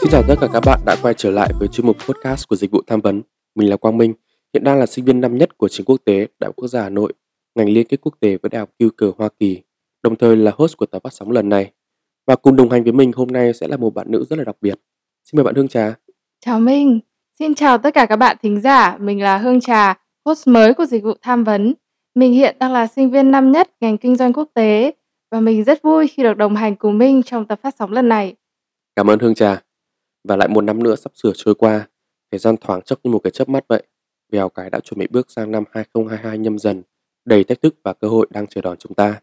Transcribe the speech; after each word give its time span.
Xin 0.00 0.10
chào 0.10 0.22
tất 0.28 0.34
cả 0.40 0.48
các 0.52 0.60
bạn 0.66 0.80
đã 0.86 0.96
quay 1.02 1.14
trở 1.14 1.30
lại 1.30 1.52
với 1.58 1.68
chuyên 1.68 1.86
mục 1.86 1.96
podcast 2.08 2.48
của 2.48 2.56
Dịch 2.56 2.70
vụ 2.70 2.82
Tham 2.86 3.00
vấn. 3.00 3.22
Mình 3.54 3.70
là 3.70 3.76
Quang 3.76 3.98
Minh, 3.98 4.14
hiện 4.54 4.64
đang 4.64 4.78
là 4.78 4.86
sinh 4.86 5.04
viên 5.04 5.20
năm 5.20 5.38
nhất 5.38 5.58
của 5.58 5.68
trường 5.68 5.86
quốc 5.86 5.96
tế 6.04 6.26
Đại 6.38 6.48
học 6.48 6.56
Quốc 6.56 6.68
gia 6.68 6.82
Hà 6.82 6.88
Nội, 6.88 7.12
ngành 7.54 7.68
liên 7.68 7.86
kết 7.86 8.00
quốc 8.02 8.14
tế 8.20 8.36
với 8.42 8.50
Đại 8.50 8.58
học 8.58 8.70
Cờ 8.96 9.12
Hoa 9.18 9.28
Kỳ, 9.40 9.62
đồng 10.02 10.16
thời 10.16 10.36
là 10.36 10.52
host 10.56 10.76
của 10.76 10.86
tập 10.86 11.02
phát 11.02 11.12
sóng 11.12 11.30
lần 11.30 11.48
này. 11.48 11.72
Và 12.26 12.36
cùng 12.36 12.56
đồng 12.56 12.70
hành 12.70 12.82
với 12.82 12.92
mình 12.92 13.12
hôm 13.16 13.28
nay 13.28 13.52
sẽ 13.52 13.68
là 13.68 13.76
một 13.76 13.94
bạn 13.94 14.06
nữ 14.10 14.24
rất 14.30 14.38
là 14.38 14.44
đặc 14.44 14.56
biệt. 14.60 14.74
Xin 15.24 15.36
mời 15.36 15.44
bạn 15.44 15.54
Hương 15.54 15.68
Trà. 15.68 15.94
Chào 16.44 16.60
Minh, 16.60 17.00
xin 17.38 17.54
chào 17.54 17.78
tất 17.78 17.94
cả 17.94 18.06
các 18.06 18.16
bạn 18.16 18.36
thính 18.42 18.60
giả, 18.60 18.96
mình 19.00 19.22
là 19.22 19.38
Hương 19.38 19.60
Trà, 19.60 19.94
host 20.24 20.48
mới 20.48 20.74
của 20.74 20.86
Dịch 20.86 21.02
vụ 21.02 21.12
Tham 21.22 21.44
vấn. 21.44 21.74
Mình 22.14 22.32
hiện 22.32 22.56
đang 22.60 22.72
là 22.72 22.86
sinh 22.86 23.10
viên 23.10 23.30
năm 23.30 23.52
nhất 23.52 23.70
ngành 23.80 23.98
kinh 23.98 24.16
doanh 24.16 24.32
quốc 24.32 24.48
tế 24.54 24.92
và 25.30 25.40
mình 25.40 25.64
rất 25.64 25.82
vui 25.82 26.06
khi 26.06 26.22
được 26.22 26.36
đồng 26.36 26.56
hành 26.56 26.76
cùng 26.76 26.98
Minh 26.98 27.22
trong 27.22 27.44
tập 27.44 27.58
phát 27.62 27.74
sóng 27.78 27.92
lần 27.92 28.08
này. 28.08 28.34
Cảm 28.96 29.10
ơn 29.10 29.18
Hương 29.18 29.34
Trà. 29.34 29.62
Và 30.24 30.36
lại 30.36 30.48
một 30.48 30.60
năm 30.60 30.82
nữa 30.82 30.96
sắp 30.96 31.12
sửa 31.14 31.32
trôi 31.34 31.54
qua, 31.54 31.88
thời 32.30 32.38
gian 32.38 32.56
thoáng 32.56 32.82
chốc 32.82 32.98
như 33.02 33.10
một 33.10 33.18
cái 33.18 33.30
chớp 33.30 33.48
mắt 33.48 33.64
vậy. 33.68 33.82
Vèo 34.32 34.48
cái 34.48 34.70
đã 34.70 34.80
chuẩn 34.80 34.98
bị 34.98 35.06
bước 35.10 35.30
sang 35.30 35.50
năm 35.50 35.64
2022 35.72 36.38
nhâm 36.38 36.58
dần, 36.58 36.82
đầy 37.24 37.44
thách 37.44 37.62
thức 37.62 37.74
và 37.84 37.92
cơ 37.92 38.08
hội 38.08 38.26
đang 38.30 38.46
chờ 38.46 38.60
đón 38.60 38.76
chúng 38.76 38.94
ta. 38.94 39.20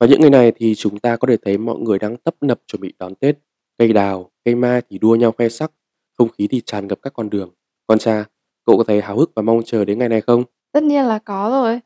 Và 0.00 0.06
những 0.06 0.20
ngày 0.20 0.30
này 0.30 0.52
thì 0.56 0.74
chúng 0.74 0.98
ta 0.98 1.16
có 1.16 1.28
thể 1.28 1.36
thấy 1.36 1.58
mọi 1.58 1.78
người 1.78 1.98
đang 1.98 2.16
tấp 2.16 2.34
nập 2.40 2.60
chuẩn 2.66 2.80
bị 2.80 2.92
đón 2.98 3.14
Tết. 3.14 3.38
Cây 3.78 3.92
đào, 3.92 4.30
cây 4.44 4.54
mai 4.54 4.82
thì 4.90 4.98
đua 4.98 5.16
nhau 5.16 5.32
khoe 5.32 5.48
sắc, 5.48 5.72
không 6.18 6.28
khí 6.28 6.48
thì 6.50 6.60
tràn 6.60 6.86
ngập 6.86 6.98
các 7.02 7.12
con 7.12 7.30
đường. 7.30 7.50
Con 7.86 7.98
cha, 7.98 8.24
cậu 8.66 8.76
có 8.76 8.84
thấy 8.84 9.00
háo 9.00 9.18
hức 9.18 9.32
và 9.34 9.42
mong 9.42 9.62
chờ 9.64 9.84
đến 9.84 9.98
ngày 9.98 10.08
này 10.08 10.20
không? 10.20 10.44
Tất 10.72 10.82
nhiên 10.82 11.04
là 11.04 11.18
có 11.18 11.50
rồi. 11.50 11.80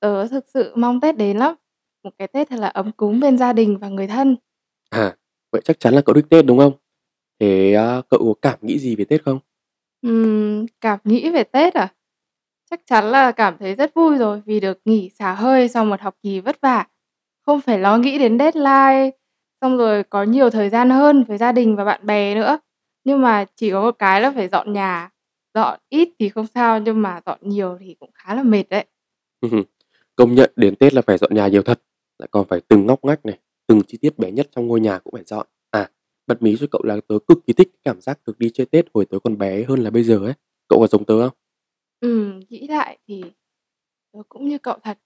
Tớ 0.00 0.26
thực 0.26 0.44
sự 0.54 0.72
mong 0.76 1.00
Tết 1.00 1.16
đến 1.16 1.36
lắm. 1.36 1.54
Một 2.04 2.10
cái 2.18 2.28
Tết 2.28 2.48
thật 2.48 2.58
là 2.58 2.68
ấm 2.68 2.92
cúng 2.92 3.20
bên 3.20 3.38
gia 3.38 3.52
đình 3.52 3.78
và 3.78 3.88
người 3.88 4.06
thân. 4.06 4.36
À, 4.90 5.16
vậy 5.52 5.62
chắc 5.64 5.80
chắn 5.80 5.94
là 5.94 6.00
cậu 6.00 6.14
thích 6.14 6.26
Tết 6.30 6.46
đúng 6.46 6.58
không? 6.58 6.72
Thế 7.40 7.74
à, 7.74 8.02
cậu 8.10 8.20
có 8.24 8.34
cảm 8.42 8.58
nghĩ 8.62 8.78
gì 8.78 8.96
về 8.96 9.04
Tết 9.04 9.24
không? 9.24 9.38
Ừm, 10.02 10.66
cảm 10.80 10.98
nghĩ 11.04 11.30
về 11.30 11.44
Tết 11.44 11.74
à? 11.74 11.88
Chắc 12.70 12.80
chắn 12.86 13.04
là 13.04 13.32
cảm 13.32 13.56
thấy 13.58 13.74
rất 13.74 13.94
vui 13.94 14.16
rồi 14.18 14.42
vì 14.46 14.60
được 14.60 14.80
nghỉ 14.84 15.10
xả 15.18 15.34
hơi 15.34 15.68
sau 15.68 15.84
một 15.84 16.00
học 16.00 16.14
kỳ 16.22 16.40
vất 16.40 16.60
vả. 16.60 16.86
Không 17.46 17.60
phải 17.60 17.78
lo 17.78 17.98
nghĩ 17.98 18.18
đến 18.18 18.38
deadline, 18.38 19.10
xong 19.60 19.76
rồi 19.76 20.02
có 20.02 20.22
nhiều 20.22 20.50
thời 20.50 20.70
gian 20.70 20.90
hơn 20.90 21.24
với 21.24 21.38
gia 21.38 21.52
đình 21.52 21.76
và 21.76 21.84
bạn 21.84 22.06
bè 22.06 22.34
nữa. 22.34 22.58
Nhưng 23.04 23.22
mà 23.22 23.44
chỉ 23.56 23.70
có 23.70 23.80
một 23.82 23.96
cái 23.98 24.20
là 24.20 24.32
phải 24.34 24.48
dọn 24.48 24.72
nhà. 24.72 25.10
Dọn 25.54 25.80
ít 25.88 26.08
thì 26.18 26.28
không 26.28 26.46
sao 26.54 26.78
nhưng 26.80 27.02
mà 27.02 27.20
dọn 27.26 27.38
nhiều 27.42 27.76
thì 27.80 27.96
cũng 28.00 28.10
khá 28.14 28.34
là 28.34 28.42
mệt 28.42 28.64
đấy. 28.70 28.84
Công 30.16 30.34
nhận 30.34 30.52
đến 30.56 30.76
Tết 30.76 30.94
là 30.94 31.02
phải 31.02 31.18
dọn 31.18 31.34
nhà 31.34 31.48
nhiều 31.48 31.62
thật, 31.62 31.82
lại 32.18 32.28
còn 32.30 32.46
phải 32.46 32.60
từng 32.68 32.86
ngóc 32.86 33.04
ngách 33.04 33.26
này, 33.26 33.38
từng 33.66 33.82
chi 33.86 33.98
tiết 34.00 34.18
bé 34.18 34.30
nhất 34.30 34.48
trong 34.56 34.66
ngôi 34.66 34.80
nhà 34.80 34.98
cũng 34.98 35.12
phải 35.12 35.24
dọn. 35.24 35.46
Bật 36.30 36.42
mí 36.42 36.56
cho 36.56 36.66
cậu 36.70 36.82
là 36.84 36.96
tớ 37.08 37.18
cực 37.28 37.38
kỳ 37.46 37.52
thích 37.52 37.70
cảm 37.84 38.00
giác 38.00 38.18
được 38.26 38.38
đi 38.38 38.50
chơi 38.54 38.66
Tết 38.66 38.86
hồi 38.94 39.04
tớ 39.04 39.18
còn 39.18 39.38
bé 39.38 39.64
hơn 39.64 39.80
là 39.80 39.90
bây 39.90 40.02
giờ 40.02 40.18
ấy. 40.18 40.32
Cậu 40.68 40.80
có 40.80 40.86
giống 40.86 41.04
tớ 41.04 41.20
không? 41.20 41.36
Ừ, 42.00 42.32
nghĩ 42.48 42.68
lại 42.68 42.98
thì 43.08 43.22
tớ 44.12 44.20
cũng 44.28 44.48
như 44.48 44.58
cậu 44.58 44.76
thật. 44.82 44.98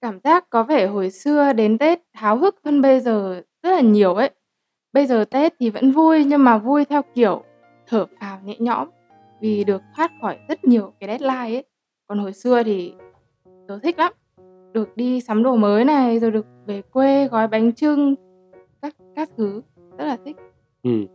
Cảm 0.00 0.20
giác 0.24 0.50
có 0.50 0.62
vẻ 0.62 0.86
hồi 0.86 1.10
xưa 1.10 1.52
đến 1.52 1.78
Tết 1.78 2.00
háo 2.12 2.38
hức 2.38 2.56
hơn 2.64 2.82
bây 2.82 3.00
giờ 3.00 3.42
rất 3.62 3.70
là 3.70 3.80
nhiều 3.80 4.14
ấy. 4.14 4.30
Bây 4.92 5.06
giờ 5.06 5.24
Tết 5.24 5.54
thì 5.58 5.70
vẫn 5.70 5.92
vui 5.92 6.24
nhưng 6.24 6.44
mà 6.44 6.58
vui 6.58 6.84
theo 6.84 7.02
kiểu 7.14 7.42
thở 7.86 8.06
phào 8.20 8.40
nhẹ 8.44 8.56
nhõm 8.58 8.88
vì 9.40 9.64
được 9.64 9.82
thoát 9.96 10.10
khỏi 10.22 10.38
rất 10.48 10.64
nhiều 10.64 10.92
cái 11.00 11.08
deadline 11.08 11.56
ấy. 11.56 11.64
Còn 12.06 12.18
hồi 12.18 12.32
xưa 12.32 12.62
thì 12.62 12.92
tớ 13.68 13.78
thích 13.78 13.98
lắm. 13.98 14.12
Được 14.72 14.96
đi 14.96 15.20
sắm 15.20 15.42
đồ 15.42 15.56
mới 15.56 15.84
này, 15.84 16.18
rồi 16.18 16.30
được 16.30 16.46
về 16.66 16.82
quê 16.82 17.28
gói 17.28 17.48
bánh 17.48 17.72
trưng, 17.72 18.14
các 18.82 18.96
các 19.16 19.30
thứ, 19.36 19.62
rất 19.98 20.04
là 20.04 20.16
thích. 20.24 20.36
Ừm, 20.82 21.06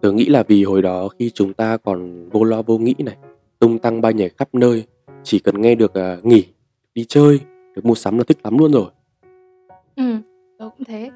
tớ 0.00 0.12
nghĩ 0.12 0.26
là 0.26 0.42
vì 0.42 0.64
hồi 0.64 0.82
đó 0.82 1.08
khi 1.18 1.30
chúng 1.30 1.52
ta 1.52 1.76
còn 1.76 2.28
vô 2.28 2.44
lo 2.44 2.62
vô 2.62 2.78
nghĩ 2.78 2.94
này, 2.98 3.16
tung 3.58 3.78
tăng 3.78 4.00
bay 4.00 4.14
nhảy 4.14 4.28
khắp 4.28 4.48
nơi, 4.54 4.84
chỉ 5.22 5.38
cần 5.38 5.60
nghe 5.60 5.74
được 5.74 5.94
à, 5.94 6.16
nghỉ, 6.22 6.46
đi 6.94 7.04
chơi, 7.08 7.40
được 7.76 7.84
mua 7.84 7.94
sắm 7.94 8.18
là 8.18 8.24
thích 8.24 8.38
lắm 8.44 8.58
luôn 8.58 8.72
rồi. 8.72 8.86
Ừm, 9.96 10.22
tớ 10.58 10.68
cũng 10.76 10.84
thế. 10.84 11.10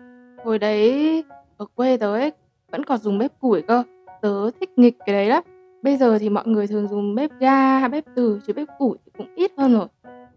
Hồi 0.45 0.59
đấy 0.59 1.25
ở 1.57 1.67
quê 1.75 1.97
tớ 1.97 2.15
ấy 2.15 2.33
vẫn 2.73 2.85
còn 2.85 2.99
dùng 2.99 3.19
bếp 3.19 3.41
củi 3.41 3.63
cơ. 3.63 3.83
Tớ 4.23 4.51
thích 4.61 4.71
nghịch 4.77 4.97
cái 5.07 5.15
đấy 5.15 5.27
lắm. 5.27 5.43
Bây 5.83 5.97
giờ 5.97 6.19
thì 6.19 6.29
mọi 6.29 6.47
người 6.47 6.67
thường 6.67 6.89
dùng 6.89 7.15
bếp 7.15 7.31
ga 7.41 7.79
hay 7.79 7.89
bếp 7.89 8.05
từ 8.17 8.41
chứ 8.47 8.53
bếp 8.53 8.69
củi 8.79 8.97
thì 9.07 9.13
cũng 9.19 9.35
ít 9.37 9.53
hơn 9.59 9.73
rồi. 9.73 9.87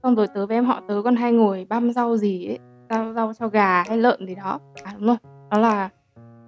Xong 0.03 0.15
rồi 0.15 0.27
tớ 0.27 0.45
với 0.45 0.57
em 0.57 0.65
họ 0.65 0.81
tớ 0.87 1.01
còn 1.03 1.15
hay 1.15 1.31
ngồi 1.31 1.65
băm 1.69 1.91
rau 1.91 2.17
gì 2.17 2.47
ấy, 2.47 2.59
rau 2.89 3.13
rau 3.13 3.33
cho 3.39 3.47
gà 3.47 3.83
hay 3.83 3.97
lợn 3.97 4.27
gì 4.27 4.35
đó. 4.35 4.59
À 4.83 4.93
đúng 4.97 5.07
rồi, 5.07 5.17
đó 5.51 5.57
là 5.57 5.89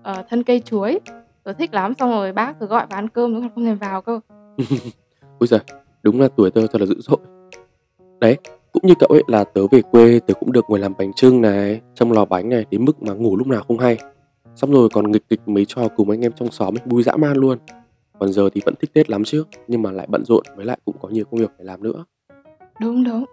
ờ, 0.04 0.24
thân 0.30 0.44
cây 0.44 0.60
chuối. 0.60 1.00
Tớ 1.44 1.54
thích 1.54 1.74
lắm, 1.74 1.94
xong 2.00 2.12
rồi 2.12 2.32
bác 2.32 2.60
tớ 2.60 2.66
gọi 2.66 2.86
vào 2.90 2.98
ăn 2.98 3.10
cơm 3.10 3.34
còn 3.34 3.50
không 3.56 3.66
thèm 3.66 3.78
vào 3.78 4.02
cơ. 4.02 4.20
Ôi 5.40 5.48
giời, 5.48 5.60
đúng 6.04 6.22
là 6.22 6.28
tuổi 6.36 6.52
tớ 6.52 6.68
thật 6.68 6.82
là 6.82 6.86
dữ 6.86 6.96
dội. 7.00 7.18
Đấy, 8.20 8.38
cũng 8.72 8.88
như 8.88 8.94
cậu 9.00 9.10
ấy 9.10 9.24
là 9.28 9.44
tớ 9.44 9.68
về 9.72 9.82
quê 9.82 10.20
tớ 10.20 10.34
cũng 10.34 10.52
được 10.52 10.66
ngồi 10.68 10.80
làm 10.80 10.94
bánh 10.98 11.12
chưng 11.16 11.42
này, 11.42 11.82
trong 11.96 12.12
lò 12.12 12.26
bánh 12.26 12.50
này 12.50 12.66
đến 12.72 12.86
mức 12.86 13.04
mà 13.04 13.14
ngủ 13.14 13.38
lúc 13.38 13.48
nào 13.48 13.64
không 13.68 13.80
hay. 13.80 13.98
Xong 14.56 14.72
rồi 14.72 14.90
còn 14.94 15.12
nghịch 15.12 15.30
kịch 15.30 15.40
mấy 15.46 15.66
trò 15.66 15.88
cùng 15.96 16.10
anh 16.10 16.22
em 16.22 16.32
trong 16.32 16.52
xóm 16.52 16.78
ấy, 16.78 16.82
vui 16.86 17.04
dã 17.04 17.16
man 17.16 17.38
luôn. 17.38 17.58
Còn 18.20 18.34
giờ 18.34 18.50
thì 18.54 18.62
vẫn 18.66 18.76
thích 18.82 18.94
Tết 18.94 19.10
lắm 19.10 19.24
chứ, 19.24 19.44
nhưng 19.68 19.82
mà 19.82 19.92
lại 19.92 20.08
bận 20.10 20.26
rộn 20.26 20.44
với 20.56 20.66
lại 20.66 20.78
cũng 20.86 20.96
có 21.02 21.10
nhiều 21.10 21.26
công 21.32 21.40
việc 21.40 21.52
phải 21.58 21.66
làm 21.66 21.84
nữa. 21.84 22.06
Đúng 22.80 23.04
đúng. 23.04 23.26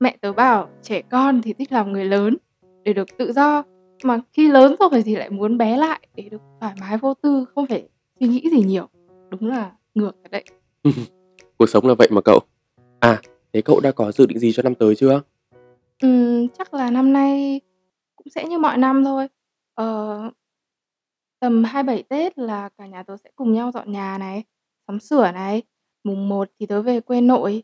Mẹ 0.00 0.16
tớ 0.20 0.32
bảo 0.32 0.68
trẻ 0.82 1.02
con 1.02 1.42
thì 1.42 1.52
thích 1.52 1.72
làm 1.72 1.92
người 1.92 2.04
lớn 2.04 2.36
để 2.82 2.92
được 2.92 3.08
tự 3.18 3.32
do 3.32 3.62
mà 4.04 4.20
khi 4.32 4.48
lớn 4.48 4.76
rồi 4.80 5.02
thì 5.02 5.16
lại 5.16 5.30
muốn 5.30 5.58
bé 5.58 5.76
lại 5.76 6.00
để 6.14 6.22
được 6.22 6.42
thoải 6.60 6.74
mái 6.80 6.98
vô 6.98 7.14
tư, 7.14 7.44
không 7.54 7.66
phải 7.66 7.88
suy 8.20 8.26
nghĩ 8.28 8.50
gì 8.50 8.62
nhiều. 8.62 8.86
Đúng 9.30 9.48
là 9.48 9.72
ngược 9.94 10.12
đấy. 10.30 10.44
Cuộc 11.58 11.66
sống 11.68 11.86
là 11.86 11.94
vậy 11.94 12.08
mà 12.10 12.20
cậu. 12.20 12.40
À, 13.00 13.20
thế 13.52 13.62
cậu 13.62 13.80
đã 13.80 13.92
có 13.92 14.12
dự 14.12 14.26
định 14.26 14.38
gì 14.38 14.52
cho 14.52 14.62
năm 14.62 14.74
tới 14.74 14.94
chưa? 14.96 15.22
Ừm, 16.02 16.48
chắc 16.48 16.74
là 16.74 16.90
năm 16.90 17.12
nay 17.12 17.60
cũng 18.16 18.26
sẽ 18.34 18.44
như 18.44 18.58
mọi 18.58 18.78
năm 18.78 19.04
thôi. 19.04 19.28
Ờ, 19.74 20.20
tầm 21.40 21.64
27 21.64 22.02
Tết 22.02 22.38
là 22.38 22.68
cả 22.78 22.86
nhà 22.86 23.02
tớ 23.02 23.16
sẽ 23.24 23.30
cùng 23.36 23.52
nhau 23.52 23.70
dọn 23.74 23.92
nhà 23.92 24.18
này, 24.18 24.44
sắm 24.86 25.00
sửa 25.00 25.32
này. 25.32 25.62
Mùng 26.04 26.28
1 26.28 26.48
thì 26.60 26.66
tớ 26.66 26.82
về 26.82 27.00
quê 27.00 27.20
nội, 27.20 27.62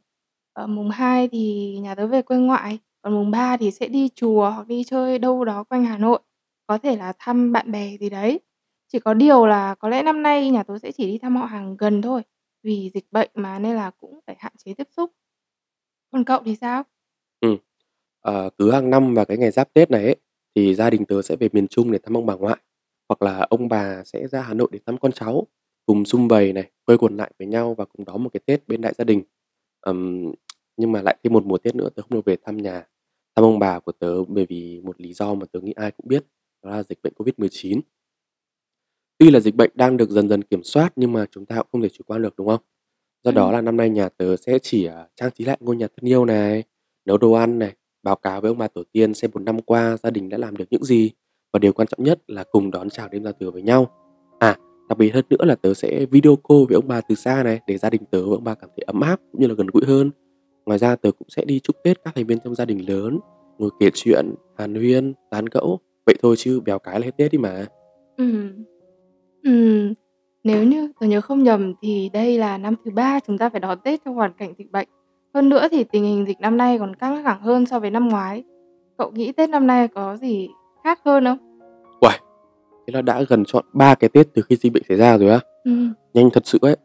ờ, 0.52 0.66
mùng 0.66 0.90
2 0.90 1.28
thì 1.28 1.76
nhà 1.82 1.94
tớ 1.94 2.06
về 2.06 2.22
quê 2.22 2.36
ngoại, 2.36 2.78
còn 3.02 3.14
mùng 3.14 3.30
3 3.30 3.56
thì 3.56 3.70
sẽ 3.70 3.88
đi 3.88 4.08
chùa 4.14 4.50
hoặc 4.50 4.66
đi 4.66 4.84
chơi 4.84 5.18
đâu 5.18 5.44
đó 5.44 5.64
quanh 5.64 5.84
Hà 5.84 5.98
Nội, 5.98 6.18
có 6.66 6.78
thể 6.78 6.96
là 6.96 7.12
thăm 7.18 7.52
bạn 7.52 7.72
bè 7.72 7.96
gì 8.00 8.10
đấy. 8.10 8.40
Chỉ 8.92 8.98
có 9.00 9.14
điều 9.14 9.46
là 9.46 9.74
có 9.74 9.88
lẽ 9.88 10.02
năm 10.02 10.22
nay 10.22 10.50
nhà 10.50 10.62
tớ 10.62 10.78
sẽ 10.78 10.92
chỉ 10.92 11.06
đi 11.06 11.18
thăm 11.18 11.36
họ 11.36 11.44
hàng 11.46 11.76
gần 11.76 12.02
thôi, 12.02 12.22
vì 12.62 12.90
dịch 12.94 13.06
bệnh 13.12 13.30
mà 13.34 13.58
nên 13.58 13.76
là 13.76 13.90
cũng 13.98 14.20
phải 14.26 14.36
hạn 14.38 14.52
chế 14.58 14.74
tiếp 14.74 14.88
xúc. 14.96 15.12
Còn 16.12 16.24
cậu 16.24 16.42
thì 16.44 16.56
sao? 16.56 16.82
Ừ. 17.40 17.56
Ờ, 18.20 18.50
cứ 18.58 18.70
hàng 18.72 18.90
năm 18.90 19.14
vào 19.14 19.24
cái 19.24 19.36
ngày 19.38 19.50
giáp 19.50 19.74
Tết 19.74 19.90
này 19.90 20.04
ấy, 20.04 20.16
thì 20.54 20.74
gia 20.74 20.90
đình 20.90 21.04
tớ 21.04 21.22
sẽ 21.22 21.36
về 21.36 21.48
miền 21.52 21.68
Trung 21.68 21.92
để 21.92 21.98
thăm 21.98 22.16
ông 22.16 22.26
bà 22.26 22.34
ngoại. 22.34 22.56
Hoặc 23.08 23.22
là 23.22 23.46
ông 23.50 23.68
bà 23.68 24.04
sẽ 24.04 24.26
ra 24.28 24.42
Hà 24.42 24.54
Nội 24.54 24.68
để 24.72 24.78
thăm 24.86 24.98
con 24.98 25.12
cháu, 25.12 25.46
cùng 25.86 26.04
sum 26.04 26.28
vầy 26.28 26.52
này, 26.52 26.70
quây 26.86 26.98
quần 26.98 27.16
lại 27.16 27.30
với 27.38 27.48
nhau 27.48 27.74
và 27.74 27.84
cùng 27.84 28.04
đón 28.06 28.22
một 28.24 28.30
cái 28.32 28.40
Tết 28.46 28.68
bên 28.68 28.80
đại 28.80 28.92
gia 28.98 29.04
đình. 29.04 29.22
Ừm, 29.80 30.32
nhưng 30.76 30.92
mà 30.92 31.02
lại 31.02 31.16
thêm 31.24 31.32
một 31.32 31.46
mùa 31.46 31.58
Tết 31.58 31.74
nữa 31.74 31.88
tớ 31.96 32.02
không 32.02 32.10
được 32.12 32.24
về 32.26 32.36
thăm 32.44 32.56
nhà, 32.56 32.84
thăm 33.36 33.44
ông 33.44 33.58
bà 33.58 33.78
của 33.80 33.92
tớ 33.92 34.24
bởi 34.28 34.46
vì 34.48 34.80
một 34.84 35.00
lý 35.00 35.12
do 35.12 35.34
mà 35.34 35.46
tớ 35.52 35.60
nghĩ 35.60 35.72
ai 35.72 35.90
cũng 35.90 36.08
biết, 36.08 36.24
đó 36.66 36.76
là 36.76 36.82
dịch 36.82 36.98
bệnh 37.02 37.12
Covid-19. 37.16 37.80
Tuy 39.18 39.30
là 39.30 39.40
dịch 39.40 39.54
bệnh 39.54 39.70
đang 39.74 39.96
được 39.96 40.10
dần 40.10 40.28
dần 40.28 40.42
kiểm 40.42 40.62
soát 40.62 40.92
nhưng 40.96 41.12
mà 41.12 41.26
chúng 41.30 41.46
ta 41.46 41.56
cũng 41.56 41.66
không 41.72 41.82
thể 41.82 41.88
chủ 41.88 42.04
quan 42.06 42.22
được 42.22 42.34
đúng 42.36 42.46
không? 42.46 42.60
Do 43.24 43.30
đó 43.30 43.44
Ừm. 43.44 43.52
là 43.52 43.60
năm 43.60 43.76
nay 43.76 43.90
nhà 43.90 44.08
tớ 44.08 44.36
sẽ 44.36 44.58
chỉ 44.58 44.84
à, 44.86 45.08
trang 45.16 45.30
trí 45.34 45.44
lại 45.44 45.56
ngôi 45.60 45.76
nhà 45.76 45.86
thân 45.86 46.08
yêu 46.08 46.24
này, 46.24 46.64
nấu 47.04 47.18
đồ 47.18 47.32
ăn 47.32 47.58
này, 47.58 47.72
báo 48.02 48.16
cáo 48.16 48.40
với 48.40 48.48
ông 48.48 48.58
bà 48.58 48.68
tổ 48.68 48.82
tiên 48.92 49.14
xem 49.14 49.30
một 49.34 49.40
năm 49.40 49.62
qua 49.62 49.96
gia 50.02 50.10
đình 50.10 50.28
đã 50.28 50.38
làm 50.38 50.56
được 50.56 50.64
những 50.70 50.84
gì 50.84 51.10
và 51.52 51.58
điều 51.58 51.72
quan 51.72 51.88
trọng 51.88 52.04
nhất 52.04 52.20
là 52.26 52.44
cùng 52.50 52.70
đón 52.70 52.90
chào 52.90 53.08
đêm 53.08 53.24
giao 53.24 53.32
thừa 53.32 53.50
với 53.50 53.62
nhau. 53.62 53.90
À, 54.38 54.56
đặc 54.88 54.98
biệt 54.98 55.10
hơn 55.14 55.24
nữa 55.30 55.44
là 55.44 55.54
tớ 55.54 55.74
sẽ 55.74 56.06
video 56.10 56.36
call 56.36 56.64
với 56.68 56.74
ông 56.74 56.88
bà 56.88 57.00
từ 57.00 57.14
xa 57.14 57.42
này 57.42 57.60
để 57.66 57.78
gia 57.78 57.90
đình 57.90 58.02
tớ 58.10 58.28
và 58.28 58.36
ông 58.36 58.44
bà 58.44 58.54
cảm 58.54 58.70
thấy 58.76 58.84
ấm 58.86 59.00
áp 59.00 59.20
cũng 59.32 59.40
như 59.40 59.46
là 59.46 59.54
gần 59.54 59.66
gũi 59.72 59.82
hơn. 59.86 60.10
Ngoài 60.66 60.78
ra 60.78 60.96
tớ 60.96 61.10
cũng 61.18 61.28
sẽ 61.28 61.44
đi 61.44 61.60
chúc 61.60 61.76
Tết 61.84 62.04
các 62.04 62.14
thành 62.14 62.26
viên 62.26 62.38
trong 62.44 62.54
gia 62.54 62.64
đình 62.64 62.88
lớn, 62.88 63.18
ngồi 63.58 63.70
kể 63.80 63.90
chuyện, 63.94 64.34
hàn 64.58 64.74
huyên, 64.74 65.14
tán 65.30 65.44
gẫu. 65.44 65.80
Vậy 66.06 66.14
thôi 66.22 66.34
chứ 66.38 66.60
béo 66.60 66.78
cái 66.78 67.00
là 67.00 67.04
hết 67.04 67.16
Tết 67.16 67.32
đi 67.32 67.38
mà. 67.38 67.66
Ừm. 68.16 68.64
Ừm, 69.44 69.94
Nếu 70.44 70.64
như 70.64 70.92
tớ 71.00 71.06
nhớ 71.06 71.20
không 71.20 71.42
nhầm 71.42 71.74
thì 71.82 72.10
đây 72.12 72.38
là 72.38 72.58
năm 72.58 72.74
thứ 72.84 72.90
ba 72.90 73.20
chúng 73.26 73.38
ta 73.38 73.48
phải 73.48 73.60
đón 73.60 73.78
Tết 73.84 74.00
trong 74.04 74.14
hoàn 74.14 74.32
cảnh 74.38 74.54
dịch 74.58 74.72
bệnh. 74.72 74.88
Hơn 75.34 75.48
nữa 75.48 75.68
thì 75.70 75.84
tình 75.84 76.04
hình 76.04 76.26
dịch 76.26 76.40
năm 76.40 76.56
nay 76.56 76.78
còn 76.78 76.96
căng 76.96 77.24
thẳng 77.24 77.40
hơn 77.40 77.66
so 77.66 77.80
với 77.80 77.90
năm 77.90 78.08
ngoái. 78.08 78.44
Cậu 78.98 79.10
nghĩ 79.10 79.32
Tết 79.32 79.50
năm 79.50 79.66
nay 79.66 79.88
có 79.88 80.16
gì 80.16 80.48
khác 80.84 81.00
hơn 81.04 81.24
không? 81.24 81.38
Uầy, 82.00 82.18
thế 82.86 82.92
là 82.92 83.02
đã 83.02 83.22
gần 83.28 83.44
trọn 83.44 83.64
3 83.72 83.94
cái 83.94 84.10
Tết 84.10 84.26
từ 84.34 84.42
khi 84.42 84.56
dịch 84.56 84.72
bệnh 84.72 84.82
xảy 84.88 84.96
ra 84.96 85.18
rồi 85.18 85.30
á? 85.30 85.40
Ừm. 85.64 85.92
Nhanh 86.14 86.30
thật 86.32 86.46
sự 86.46 86.58
ấy. 86.62 86.76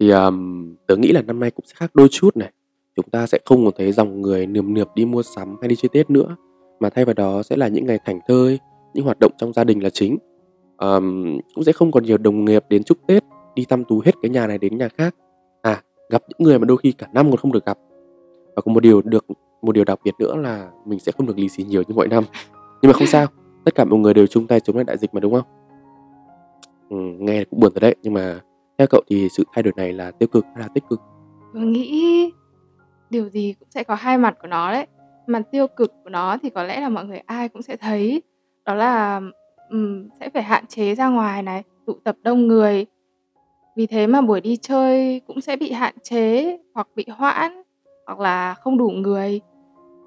Thì, 0.00 0.10
ờm, 0.10 0.74
tớ 0.86 0.96
nghĩ 0.96 1.12
là 1.12 1.22
năm 1.22 1.40
nay 1.40 1.50
cũng 1.50 1.64
sẽ 1.66 1.74
khác 1.76 1.90
đôi 1.94 2.08
chút 2.10 2.36
này. 2.36 2.52
Chúng 2.96 3.08
ta 3.10 3.26
sẽ 3.26 3.38
không 3.44 3.64
còn 3.64 3.74
thấy 3.78 3.92
dòng 3.92 4.22
người 4.22 4.46
nườm 4.46 4.74
nượp 4.74 4.88
đi 4.94 5.04
mua 5.04 5.22
sắm 5.22 5.56
hay 5.60 5.68
đi 5.68 5.76
chơi 5.76 5.88
Tết 5.92 6.10
nữa, 6.10 6.36
mà 6.80 6.90
thay 6.90 7.04
vào 7.04 7.14
đó 7.14 7.42
sẽ 7.42 7.56
là 7.56 7.68
những 7.68 7.86
ngày 7.86 7.98
thảnh 8.04 8.20
thơi, 8.28 8.58
những 8.94 9.04
hoạt 9.04 9.18
động 9.20 9.32
trong 9.38 9.52
gia 9.52 9.64
đình 9.64 9.82
là 9.82 9.90
chính. 9.90 10.16
um, 10.78 11.38
cũng 11.54 11.64
sẽ 11.64 11.72
không 11.72 11.92
còn 11.92 12.04
nhiều 12.04 12.18
đồng 12.18 12.44
nghiệp 12.44 12.64
đến 12.68 12.82
chúc 12.84 12.98
Tết, 13.06 13.24
đi 13.54 13.64
thăm 13.68 13.84
tú 13.84 14.02
hết 14.04 14.12
cái 14.22 14.30
nhà 14.30 14.46
này 14.46 14.58
đến 14.58 14.78
nhà 14.78 14.88
khác. 14.88 15.14
À, 15.62 15.82
gặp 16.10 16.22
những 16.28 16.48
người 16.48 16.58
mà 16.58 16.64
đôi 16.64 16.76
khi 16.76 16.92
cả 16.92 17.06
năm 17.12 17.30
còn 17.30 17.36
không 17.36 17.52
được 17.52 17.66
gặp. 17.66 17.78
Và 18.56 18.62
có 18.62 18.72
một 18.72 18.80
điều 18.80 19.02
được 19.02 19.26
một 19.62 19.72
điều 19.72 19.84
đặc 19.84 19.98
biệt 20.04 20.14
nữa 20.18 20.36
là 20.36 20.70
mình 20.86 20.98
sẽ 20.98 21.12
không 21.12 21.26
được 21.26 21.38
lì 21.38 21.48
xì 21.48 21.64
nhiều 21.64 21.82
như 21.88 21.94
mọi 21.94 22.08
năm. 22.08 22.24
Nhưng 22.82 22.92
mà 22.92 22.92
không 22.92 23.06
sao, 23.06 23.26
tất 23.64 23.74
cả 23.74 23.84
mọi 23.84 23.98
người 23.98 24.14
đều 24.14 24.26
chung 24.26 24.46
tay 24.46 24.60
chống 24.60 24.76
lại 24.76 24.84
đại 24.84 24.98
dịch 24.98 25.14
mà, 25.14 25.20
đúng 25.20 25.34
không? 25.34 25.44
ừ, 26.90 26.96
nghe 27.18 27.44
cũng 27.44 27.60
buồn 27.60 27.72
rồi 27.72 27.80
đấy, 27.80 27.96
nhưng 28.02 28.14
mà 28.14 28.40
theo 28.78 28.86
cậu 28.90 29.02
thì 29.10 29.28
sự 29.28 29.44
thay 29.52 29.62
đổi 29.62 29.72
này 29.76 29.92
là 29.92 30.10
tiêu 30.10 30.26
cực 30.26 30.44
hay 30.44 30.62
là 30.62 30.68
tích 30.74 30.84
cực? 30.90 31.00
tôi 31.54 31.62
nghĩ 31.62 32.32
điều 33.10 33.28
gì 33.28 33.54
cũng 33.60 33.68
sẽ 33.70 33.84
có 33.84 33.94
hai 33.94 34.18
mặt 34.18 34.36
của 34.42 34.48
nó 34.48 34.72
đấy. 34.72 34.86
Mặt 35.26 35.42
tiêu 35.50 35.66
cực 35.66 35.92
của 36.04 36.10
nó 36.10 36.36
thì 36.42 36.50
có 36.50 36.62
lẽ 36.62 36.80
là 36.80 36.88
mọi 36.88 37.04
người 37.04 37.18
ai 37.18 37.48
cũng 37.48 37.62
sẽ 37.62 37.76
thấy, 37.76 38.22
đó 38.64 38.74
là, 38.74 39.20
um, 39.70 40.08
sẽ 40.20 40.30
phải 40.30 40.42
hạn 40.42 40.66
chế 40.66 40.94
ra 40.94 41.08
ngoài 41.08 41.42
này, 41.42 41.62
tụ 41.86 41.94
tập 42.04 42.16
đông 42.22 42.46
người. 42.46 42.86
Vì 43.76 43.86
thế 43.86 44.06
mà 44.06 44.20
buổi 44.20 44.40
đi 44.40 44.56
chơi 44.56 45.20
cũng 45.26 45.40
sẽ 45.40 45.56
bị 45.56 45.72
hạn 45.72 45.94
chế 46.02 46.58
hoặc 46.74 46.88
bị 46.94 47.04
hoãn, 47.08 47.62
hoặc 48.06 48.20
là 48.20 48.54
không 48.54 48.78
đủ 48.78 48.88
người. 48.90 49.40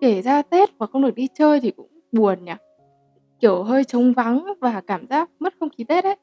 Kể 0.01 0.21
ra 0.21 0.41
Tết 0.41 0.69
mà 0.79 0.87
không 0.87 1.01
được 1.01 1.15
đi 1.15 1.27
chơi 1.33 1.59
thì 1.59 1.71
cũng 1.71 1.89
buồn 2.11 2.45
nhỉ? 2.45 2.53
Kiểu 3.39 3.63
hơi 3.63 3.83
trống 3.83 4.13
vắng 4.13 4.45
và 4.59 4.81
cảm 4.87 5.07
giác 5.07 5.29
mất 5.39 5.53
không 5.59 5.69
khí 5.77 5.83
Tết 5.83 6.03
ấy. 6.03 6.15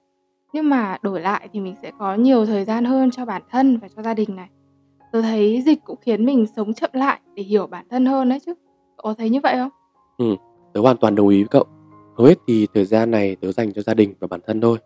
Nhưng 0.52 0.70
mà 0.70 0.98
đổi 1.02 1.20
lại 1.20 1.48
thì 1.52 1.60
mình 1.60 1.74
sẽ 1.82 1.92
có 1.98 2.14
nhiều 2.14 2.46
thời 2.46 2.64
gian 2.64 2.84
hơn 2.84 3.10
cho 3.10 3.24
bản 3.24 3.42
thân 3.50 3.78
và 3.78 3.88
cho 3.96 4.02
gia 4.02 4.14
đình 4.14 4.36
này. 4.36 4.48
Tớ 5.12 5.22
thấy 5.22 5.62
dịch 5.66 5.78
cũng 5.84 5.98
khiến 6.00 6.24
mình 6.24 6.46
sống 6.56 6.74
chậm 6.74 6.90
lại 6.92 7.20
để 7.34 7.42
hiểu 7.42 7.66
bản 7.66 7.86
thân 7.90 8.06
hơn 8.06 8.28
đấy 8.28 8.40
chứ. 8.46 8.54
Có 9.06 9.14
thấy 9.14 9.30
như 9.30 9.40
vậy 9.42 9.56
không? 9.56 9.70
Ừm, 10.18 10.36
tớ 10.74 10.80
hoàn 10.80 10.96
toàn 10.96 11.14
đồng 11.14 11.28
ý 11.28 11.42
với 11.42 11.48
cậu. 11.50 11.64
Hầu 12.16 12.26
hết 12.26 12.38
thì 12.48 12.66
thời 12.74 12.84
gian 12.84 13.10
này 13.10 13.36
tớ 13.36 13.52
dành 13.52 13.72
cho 13.72 13.82
gia 13.82 13.94
đình 13.94 14.14
và 14.20 14.26
bản 14.26 14.40
thân 14.46 14.60
thôi. 14.60 14.78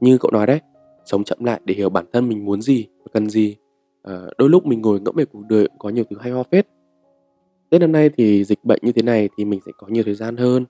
Như 0.00 0.18
cậu 0.18 0.30
nói 0.30 0.46
đấy, 0.46 0.60
sống 1.04 1.24
chậm 1.24 1.44
lại 1.44 1.60
để 1.64 1.74
hiểu 1.74 1.90
bản 1.90 2.04
thân 2.12 2.28
mình 2.28 2.44
muốn 2.44 2.62
gì 2.62 2.86
và 2.98 3.04
cần 3.12 3.30
gì. 3.30 3.56
Ờ, 4.02 4.30
đôi 4.38 4.48
lúc 4.48 4.66
mình 4.66 4.82
ngồi 4.82 5.00
ngẫm 5.00 5.14
về 5.16 5.24
cuộc 5.24 5.42
đời 5.48 5.68
cũng 5.68 5.78
có 5.78 5.88
nhiều 5.88 6.04
thứ 6.10 6.16
hay 6.20 6.32
ho 6.32 6.42
phết. 6.42 6.66
Tết 7.70 7.80
năm 7.80 7.92
nay 7.92 8.10
thì 8.16 8.44
dịch 8.44 8.64
bệnh 8.64 8.78
như 8.82 8.92
thế 8.92 9.02
này 9.02 9.28
thì 9.38 9.44
mình 9.44 9.60
sẽ 9.66 9.72
có 9.78 9.86
nhiều 9.86 10.02
thời 10.04 10.14
gian 10.14 10.36
hơn. 10.36 10.64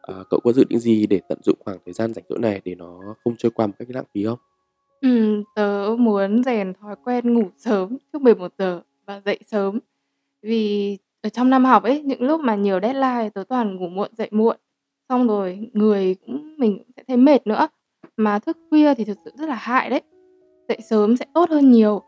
Ờ, 0.00 0.24
cậu 0.30 0.40
có 0.44 0.52
dự 0.52 0.64
định 0.64 0.78
gì 0.78 1.06
để 1.06 1.20
tận 1.28 1.38
dụng 1.42 1.58
khoảng 1.64 1.78
thời 1.84 1.92
gian 1.92 2.14
rảnh 2.14 2.24
rỗi 2.28 2.38
này 2.38 2.60
để 2.64 2.74
nó 2.74 3.14
không 3.24 3.34
trôi 3.38 3.50
qua 3.50 3.66
một 3.66 3.72
cách 3.78 3.88
lãng 3.90 4.04
phí 4.14 4.24
không? 4.24 4.38
Ừm, 5.00 5.42
tớ 5.54 5.96
muốn 5.98 6.42
rèn 6.44 6.72
thói 6.80 6.96
quen 7.04 7.34
ngủ 7.34 7.48
sớm 7.56 7.96
trước 8.12 8.22
11 8.22 8.52
giờ 8.58 8.80
và 9.06 9.20
dậy 9.24 9.38
sớm. 9.46 9.78
Vì 10.42 10.98
ở 11.28 11.30
trong 11.30 11.50
năm 11.50 11.64
học 11.64 11.82
ấy, 11.82 12.02
những 12.02 12.22
lúc 12.22 12.40
mà 12.40 12.54
nhiều 12.54 12.80
deadline 12.80 13.30
tớ 13.34 13.44
toàn 13.48 13.76
ngủ 13.76 13.86
muộn 13.88 14.10
dậy 14.18 14.28
muộn, 14.30 14.56
xong 15.08 15.28
rồi 15.28 15.70
người 15.72 16.16
cũng 16.26 16.54
mình 16.58 16.78
cũng 16.78 16.86
sẽ 16.96 17.02
thấy 17.08 17.16
mệt 17.16 17.46
nữa. 17.46 17.68
Mà 18.16 18.38
thức 18.38 18.58
khuya 18.70 18.94
thì 18.94 19.04
thực 19.04 19.18
sự 19.24 19.30
rất 19.34 19.48
là 19.48 19.54
hại 19.54 19.90
đấy. 19.90 20.00
Dậy 20.68 20.78
sớm 20.90 21.16
sẽ 21.16 21.24
tốt 21.34 21.50
hơn 21.50 21.70
nhiều. 21.70 22.02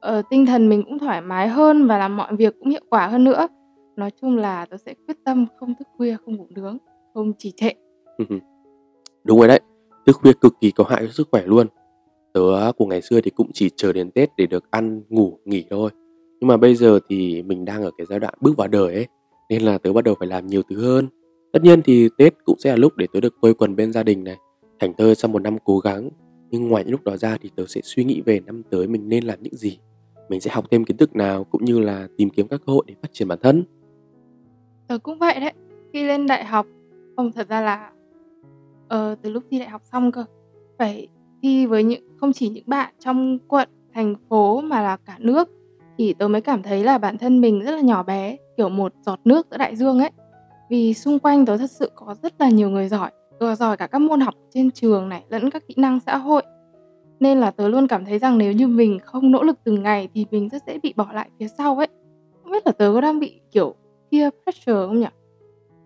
Ờ, 0.00 0.22
tinh 0.30 0.46
thần 0.46 0.68
mình 0.68 0.82
cũng 0.82 0.98
thoải 0.98 1.20
mái 1.20 1.48
hơn 1.48 1.86
và 1.86 1.98
làm 1.98 2.16
mọi 2.16 2.36
việc 2.36 2.54
cũng 2.58 2.70
hiệu 2.70 2.82
quả 2.90 3.06
hơn 3.06 3.24
nữa. 3.24 3.46
Nói 3.96 4.10
chung 4.20 4.36
là 4.36 4.66
tớ 4.66 4.76
sẽ 4.76 4.94
quyết 5.06 5.16
tâm 5.24 5.46
không 5.60 5.74
thức 5.78 5.88
khuya, 5.96 6.16
không 6.24 6.36
ngủ 6.36 6.46
nướng, 6.50 6.78
không 7.14 7.32
trì 7.38 7.52
trệ. 7.56 7.70
Đúng 9.24 9.38
rồi 9.38 9.48
đấy, 9.48 9.60
thức 10.06 10.16
khuya 10.16 10.32
cực 10.40 10.54
kỳ 10.60 10.70
có 10.70 10.84
hại 10.88 11.06
cho 11.06 11.12
sức 11.12 11.28
khỏe 11.30 11.42
luôn. 11.46 11.66
Tớ 12.32 12.66
à, 12.68 12.72
của 12.72 12.86
ngày 12.86 13.02
xưa 13.02 13.20
thì 13.20 13.30
cũng 13.30 13.50
chỉ 13.52 13.70
chờ 13.76 13.92
đến 13.92 14.10
Tết 14.10 14.30
để 14.36 14.46
được 14.46 14.70
ăn, 14.70 15.02
ngủ, 15.08 15.38
nghỉ 15.44 15.64
thôi. 15.70 15.90
Nhưng 16.44 16.48
mà 16.48 16.56
bây 16.56 16.74
giờ 16.74 17.00
thì 17.08 17.42
mình 17.42 17.64
đang 17.64 17.82
ở 17.82 17.90
cái 17.98 18.06
giai 18.10 18.20
đoạn 18.20 18.34
bước 18.40 18.56
vào 18.56 18.68
đời 18.68 18.94
ấy, 18.94 19.06
nên 19.48 19.62
là 19.62 19.78
tớ 19.78 19.92
bắt 19.92 20.04
đầu 20.04 20.14
phải 20.18 20.28
làm 20.28 20.46
nhiều 20.46 20.62
thứ 20.70 20.82
hơn. 20.82 21.08
Tất 21.52 21.62
nhiên 21.62 21.82
thì 21.82 22.08
Tết 22.18 22.34
cũng 22.44 22.58
sẽ 22.58 22.70
là 22.70 22.76
lúc 22.76 22.96
để 22.96 23.06
tớ 23.12 23.20
được 23.20 23.34
quây 23.40 23.54
quần 23.54 23.76
bên 23.76 23.92
gia 23.92 24.02
đình 24.02 24.24
này, 24.24 24.36
thành 24.80 24.92
thơ 24.98 25.14
sau 25.14 25.28
một 25.28 25.42
năm 25.42 25.56
cố 25.64 25.78
gắng. 25.78 26.10
Nhưng 26.50 26.68
ngoài 26.68 26.84
những 26.84 26.92
lúc 26.92 27.04
đó 27.04 27.16
ra 27.16 27.36
thì 27.40 27.50
tớ 27.56 27.64
sẽ 27.66 27.80
suy 27.84 28.04
nghĩ 28.04 28.20
về 28.20 28.40
năm 28.40 28.62
tới 28.70 28.88
mình 28.88 29.08
nên 29.08 29.24
làm 29.24 29.42
những 29.42 29.56
gì. 29.56 29.78
Mình 30.28 30.40
sẽ 30.40 30.50
học 30.50 30.64
thêm 30.70 30.84
kiến 30.84 30.96
thức 30.96 31.16
nào 31.16 31.44
cũng 31.44 31.64
như 31.64 31.78
là 31.78 32.08
tìm 32.16 32.30
kiếm 32.30 32.48
các 32.48 32.60
cơ 32.66 32.72
hội 32.72 32.84
để 32.86 32.94
phát 33.02 33.08
triển 33.12 33.28
bản 33.28 33.38
thân. 33.42 33.64
Tớ 34.88 34.98
cũng 34.98 35.18
vậy 35.18 35.40
đấy. 35.40 35.52
Khi 35.92 36.04
lên 36.04 36.26
đại 36.26 36.44
học 36.44 36.66
không, 37.16 37.32
thật 37.32 37.48
ra 37.48 37.60
là, 37.60 37.92
ờ, 38.88 39.14
từ 39.22 39.30
lúc 39.30 39.44
thi 39.50 39.58
đại 39.58 39.68
học 39.68 39.82
xong 39.92 40.12
cơ, 40.12 40.24
phải 40.78 41.08
thi 41.42 41.66
với 41.66 41.84
những 41.84 42.02
không 42.16 42.32
chỉ 42.32 42.48
những 42.48 42.64
bạn 42.66 42.94
trong 42.98 43.38
quận, 43.48 43.68
thành 43.94 44.14
phố 44.28 44.60
mà 44.60 44.82
là 44.82 44.96
cả 44.96 45.16
nước, 45.18 45.50
thì 45.98 46.14
tớ 46.14 46.28
mới 46.28 46.40
cảm 46.40 46.62
thấy 46.62 46.84
là 46.84 46.98
bản 46.98 47.18
thân 47.18 47.40
mình 47.40 47.60
rất 47.60 47.70
là 47.70 47.80
nhỏ 47.80 48.02
bé, 48.02 48.36
kiểu 48.56 48.68
một 48.68 48.92
giọt 49.06 49.20
nước 49.24 49.46
giữa 49.50 49.56
đại 49.56 49.76
dương 49.76 49.98
ấy. 49.98 50.10
Vì 50.70 50.94
xung 50.94 51.18
quanh 51.18 51.46
tớ 51.46 51.56
thật 51.56 51.70
sự 51.70 51.90
có 51.94 52.14
rất 52.22 52.34
là 52.38 52.48
nhiều 52.48 52.70
người 52.70 52.88
giỏi, 52.88 53.10
vừa 53.40 53.54
giỏi 53.54 53.76
cả 53.76 53.86
các 53.86 53.98
môn 53.98 54.20
học 54.20 54.34
trên 54.54 54.70
trường 54.70 55.08
này, 55.08 55.24
lẫn 55.28 55.50
các 55.50 55.68
kỹ 55.68 55.74
năng 55.76 56.00
xã 56.00 56.16
hội. 56.16 56.42
Nên 57.20 57.38
là 57.38 57.50
tớ 57.50 57.68
luôn 57.68 57.86
cảm 57.86 58.04
thấy 58.04 58.18
rằng 58.18 58.38
nếu 58.38 58.52
như 58.52 58.68
mình 58.68 58.98
không 59.04 59.30
nỗ 59.30 59.42
lực 59.42 59.58
từng 59.64 59.82
ngày 59.82 60.08
thì 60.14 60.26
mình 60.30 60.48
rất 60.48 60.62
dễ 60.66 60.78
bị 60.82 60.92
bỏ 60.96 61.08
lại 61.12 61.30
phía 61.38 61.48
sau 61.58 61.76
ấy. 61.76 61.88
Không 62.42 62.52
biết 62.52 62.66
là 62.66 62.72
tớ 62.72 62.90
có 62.94 63.00
đang 63.00 63.20
bị, 63.20 63.40
kiểu, 63.52 63.74
peer 64.12 64.28
pressure 64.42 64.86
không 64.86 65.00
nhỉ? 65.00 65.06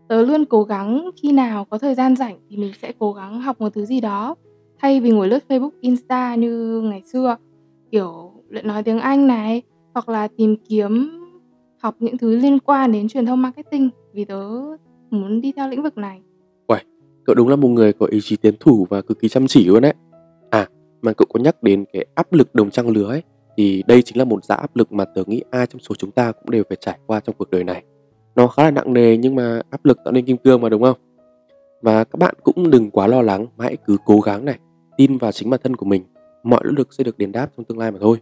Tớ 0.08 0.22
luôn 0.22 0.44
cố 0.44 0.62
gắng 0.62 1.10
khi 1.22 1.32
nào 1.32 1.64
có 1.64 1.78
thời 1.78 1.94
gian 1.94 2.16
rảnh 2.16 2.38
thì 2.50 2.56
mình 2.56 2.72
sẽ 2.82 2.92
cố 2.98 3.12
gắng 3.12 3.40
học 3.40 3.60
một 3.60 3.74
thứ 3.74 3.84
gì 3.84 4.00
đó, 4.00 4.34
thay 4.78 5.00
vì 5.00 5.10
ngồi 5.10 5.28
lướt 5.28 5.44
Facebook, 5.48 5.70
Insta 5.80 6.34
như 6.34 6.80
ngày 6.80 7.02
xưa, 7.12 7.36
kiểu, 7.90 8.32
luyện 8.48 8.66
nói 8.66 8.82
tiếng 8.82 9.00
Anh 9.00 9.26
này, 9.26 9.62
hoặc 9.98 10.08
là 10.08 10.28
tìm 10.36 10.56
kiếm 10.68 11.20
học 11.78 11.94
những 11.98 12.18
thứ 12.18 12.36
liên 12.36 12.58
quan 12.58 12.92
đến 12.92 13.08
truyền 13.08 13.26
thông 13.26 13.42
marketing, 13.42 13.90
vì 14.12 14.24
tớ 14.24 14.40
muốn 15.10 15.40
đi 15.40 15.52
theo 15.56 15.68
lĩnh 15.68 15.82
vực 15.82 15.98
này. 15.98 16.20
Uầy, 16.66 16.80
cậu 17.24 17.34
đúng 17.34 17.48
là 17.48 17.56
một 17.56 17.68
người 17.68 17.92
có 17.92 18.06
ý 18.06 18.20
chí 18.22 18.36
tiến 18.36 18.54
thủ 18.60 18.86
và 18.90 19.02
cực 19.02 19.20
kỳ 19.20 19.28
chăm 19.28 19.46
chỉ 19.46 19.64
luôn 19.64 19.82
đấy. 19.82 19.94
À, 20.50 20.68
mà 21.02 21.12
cậu 21.12 21.26
có 21.32 21.40
nhắc 21.40 21.62
đến 21.62 21.84
cái 21.92 22.06
áp 22.14 22.32
lực 22.32 22.54
đồng 22.54 22.70
trang 22.70 22.88
lứa 22.88 23.08
ấy, 23.08 23.22
thì 23.56 23.82
đây 23.86 24.02
chính 24.02 24.18
là 24.18 24.24
một 24.24 24.44
dạng 24.44 24.58
áp 24.58 24.76
lực 24.76 24.92
mà 24.92 25.04
tớ 25.04 25.22
nghĩ 25.26 25.42
ai 25.50 25.66
trong 25.66 25.80
số 25.80 25.94
chúng 25.94 26.10
ta 26.10 26.32
cũng 26.32 26.50
đều 26.50 26.62
phải 26.68 26.78
trải 26.80 26.98
qua 27.06 27.20
trong 27.20 27.36
cuộc 27.38 27.50
đời 27.50 27.64
này. 27.64 27.84
Nó 28.36 28.46
khá 28.46 28.62
là 28.62 28.70
nặng 28.70 28.92
nề 28.92 29.16
nhưng 29.16 29.34
mà 29.34 29.60
áp 29.70 29.84
lực 29.84 29.98
tạo 30.04 30.12
nên 30.12 30.24
kim 30.24 30.36
cương 30.36 30.60
mà 30.60 30.68
đúng 30.68 30.82
không? 30.82 30.98
Và 31.82 32.04
các 32.04 32.18
bạn 32.18 32.34
cũng 32.42 32.70
đừng 32.70 32.90
quá 32.90 33.06
lo 33.06 33.22
lắng, 33.22 33.46
mà 33.56 33.64
hãy 33.64 33.76
cứ 33.76 33.96
cố 34.04 34.20
gắng 34.20 34.44
này, 34.44 34.58
tin 34.96 35.18
vào 35.18 35.32
chính 35.32 35.50
bản 35.50 35.60
thân 35.62 35.76
của 35.76 35.86
mình. 35.86 36.02
Mọi 36.42 36.60
nỗ 36.64 36.70
lực 36.70 36.92
sẽ 36.92 37.04
được 37.04 37.18
đền 37.18 37.32
đáp 37.32 37.48
trong 37.56 37.64
tương 37.64 37.78
lai 37.78 37.90
mà 37.90 37.98
thôi. 38.00 38.18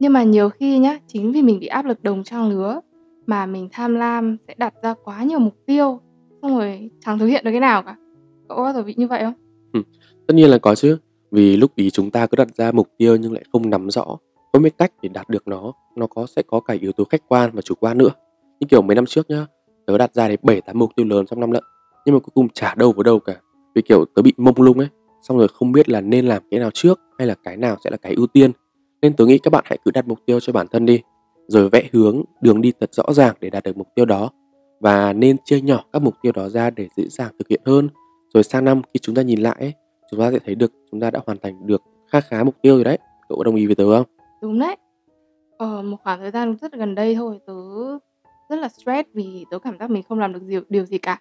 Nhưng 0.00 0.12
mà 0.12 0.22
nhiều 0.22 0.48
khi 0.48 0.78
nhá, 0.78 0.98
chính 1.06 1.32
vì 1.32 1.42
mình 1.42 1.60
bị 1.60 1.66
áp 1.66 1.84
lực 1.84 2.02
đồng 2.02 2.24
trang 2.24 2.48
lứa 2.48 2.80
mà 3.26 3.46
mình 3.46 3.68
tham 3.72 3.94
lam 3.94 4.36
sẽ 4.48 4.54
đặt 4.58 4.74
ra 4.82 4.94
quá 5.04 5.22
nhiều 5.22 5.38
mục 5.38 5.54
tiêu, 5.66 6.00
xong 6.42 6.58
rồi 6.58 6.90
chẳng 7.00 7.18
thực 7.18 7.26
hiện 7.26 7.44
được 7.44 7.50
cái 7.50 7.60
nào 7.60 7.82
cả. 7.82 7.96
Cậu 8.48 8.56
có 8.56 8.64
bao 8.64 8.72
giờ 8.72 8.82
bị 8.82 8.94
như 8.96 9.06
vậy 9.06 9.22
không? 9.22 9.34
Ừ, 9.72 9.82
tất 10.26 10.34
nhiên 10.34 10.50
là 10.50 10.58
có 10.58 10.74
chứ. 10.74 10.98
Vì 11.30 11.56
lúc 11.56 11.70
ấy 11.76 11.90
chúng 11.90 12.10
ta 12.10 12.26
cứ 12.26 12.36
đặt 12.36 12.48
ra 12.54 12.72
mục 12.72 12.88
tiêu 12.98 13.16
nhưng 13.16 13.32
lại 13.32 13.44
không 13.52 13.70
nắm 13.70 13.90
rõ, 13.90 14.04
không 14.52 14.62
biết 14.62 14.78
cách 14.78 14.92
để 15.02 15.08
đạt 15.08 15.28
được 15.28 15.48
nó. 15.48 15.72
Nó 15.96 16.06
có 16.06 16.26
sẽ 16.26 16.42
có 16.42 16.60
cả 16.60 16.74
yếu 16.80 16.92
tố 16.92 17.04
khách 17.04 17.22
quan 17.28 17.50
và 17.52 17.62
chủ 17.62 17.74
quan 17.80 17.98
nữa. 17.98 18.10
Như 18.60 18.66
kiểu 18.70 18.82
mấy 18.82 18.94
năm 18.94 19.06
trước 19.06 19.30
nhá, 19.30 19.46
tớ 19.86 19.98
đặt 19.98 20.14
ra 20.14 20.28
đến 20.28 20.40
7, 20.42 20.60
8 20.60 20.78
mục 20.78 20.90
tiêu 20.96 21.06
lớn 21.06 21.26
trong 21.26 21.40
năm 21.40 21.50
lận, 21.50 21.62
nhưng 22.06 22.14
mà 22.14 22.18
cuối 22.18 22.32
cùng 22.34 22.48
chả 22.48 22.74
đâu 22.74 22.92
vào 22.92 23.02
đâu 23.02 23.18
cả. 23.18 23.36
Vì 23.74 23.82
kiểu 23.82 24.04
tớ 24.14 24.22
bị 24.22 24.32
mông 24.36 24.62
lung 24.62 24.78
ấy, 24.78 24.88
xong 25.22 25.38
rồi 25.38 25.48
không 25.48 25.72
biết 25.72 25.88
là 25.88 26.00
nên 26.00 26.26
làm 26.26 26.42
cái 26.50 26.60
nào 26.60 26.70
trước 26.74 27.00
hay 27.18 27.28
là 27.28 27.34
cái 27.44 27.56
nào 27.56 27.76
sẽ 27.84 27.90
là 27.90 27.96
cái 27.96 28.14
ưu 28.14 28.26
tiên. 28.26 28.50
Nên 29.02 29.16
tôi 29.16 29.26
nghĩ 29.26 29.38
các 29.38 29.50
bạn 29.50 29.64
hãy 29.66 29.78
cứ 29.84 29.90
đặt 29.90 30.08
mục 30.08 30.18
tiêu 30.26 30.40
cho 30.40 30.52
bản 30.52 30.66
thân 30.68 30.86
đi, 30.86 31.00
rồi 31.48 31.68
vẽ 31.68 31.88
hướng, 31.92 32.22
đường 32.40 32.60
đi 32.60 32.72
thật 32.80 32.94
rõ 32.94 33.04
ràng 33.12 33.34
để 33.40 33.50
đạt 33.50 33.64
được 33.64 33.76
mục 33.76 33.88
tiêu 33.94 34.04
đó. 34.04 34.30
Và 34.80 35.12
nên 35.12 35.36
chia 35.44 35.60
nhỏ 35.60 35.84
các 35.92 36.02
mục 36.02 36.14
tiêu 36.22 36.32
đó 36.32 36.48
ra 36.48 36.70
để 36.70 36.88
dễ 36.96 37.04
dàng 37.08 37.32
thực 37.38 37.48
hiện 37.48 37.60
hơn. 37.64 37.88
Rồi 38.34 38.42
sang 38.42 38.64
năm 38.64 38.82
khi 38.82 38.98
chúng 39.02 39.14
ta 39.14 39.22
nhìn 39.22 39.40
lại 39.40 39.56
ấy, 39.58 39.72
chúng 40.10 40.20
ta 40.20 40.30
sẽ 40.32 40.38
thấy 40.44 40.54
được 40.54 40.72
chúng 40.90 41.00
ta 41.00 41.10
đã 41.10 41.20
hoàn 41.26 41.38
thành 41.38 41.66
được 41.66 41.82
khá 42.12 42.20
khá 42.20 42.44
mục 42.44 42.54
tiêu 42.62 42.74
rồi 42.74 42.84
đấy. 42.84 42.98
Cậu 43.28 43.38
có 43.38 43.44
đồng 43.44 43.54
ý 43.54 43.66
với 43.66 43.74
tớ 43.74 43.96
không? 43.96 44.06
Đúng 44.42 44.58
đấy. 44.58 44.76
Ờ, 45.58 45.82
một 45.82 45.96
khoảng 46.04 46.20
thời 46.20 46.30
gian 46.30 46.56
rất 46.60 46.72
gần 46.72 46.94
đây 46.94 47.14
thôi, 47.14 47.38
tớ 47.46 47.54
rất 48.48 48.56
là 48.56 48.68
stress 48.68 49.08
vì 49.14 49.44
tớ 49.50 49.58
cảm 49.58 49.78
giác 49.78 49.90
mình 49.90 50.02
không 50.02 50.18
làm 50.18 50.32
được 50.32 50.42
điều 50.42 50.62
điều 50.68 50.84
gì 50.84 50.98
cả. 50.98 51.20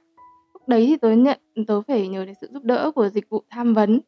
Lúc 0.53 0.67
đấy 0.67 0.85
thì 0.87 0.97
tớ 0.97 1.11
nhận 1.11 1.39
tớ 1.67 1.81
phải 1.81 2.07
nhờ 2.07 2.25
đến 2.25 2.35
sự 2.41 2.47
giúp 2.53 2.63
đỡ 2.63 2.91
của 2.95 3.09
dịch 3.09 3.29
vụ 3.29 3.43
tham 3.49 3.73
vấn. 3.73 3.99